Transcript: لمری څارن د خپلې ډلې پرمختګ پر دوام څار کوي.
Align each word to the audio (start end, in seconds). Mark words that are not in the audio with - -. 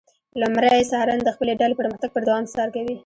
لمری 0.39 0.81
څارن 0.91 1.19
د 1.23 1.29
خپلې 1.35 1.53
ډلې 1.61 1.73
پرمختګ 1.79 2.09
پر 2.15 2.21
دوام 2.27 2.43
څار 2.53 2.67
کوي. 2.75 2.95